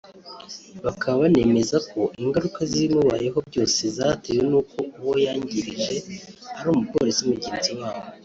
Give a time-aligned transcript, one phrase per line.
[0.85, 5.95] Bakaba banemeza ko ingaruka z’ibimubayeho byose zatewe n’uko uwo yangirije
[6.57, 8.05] ari Umupolisi mugenzi wabo